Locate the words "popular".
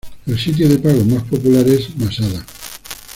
1.25-1.63